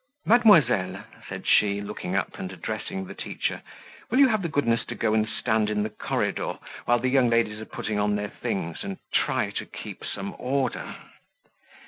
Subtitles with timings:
[0.25, 3.61] "Mademoiselle," said she, looking up and addressing the teacher,
[4.09, 7.29] "Will you have the goodness to go and stand in the corridor, while the young
[7.29, 10.95] ladies are putting on their things, and try to keep some order?"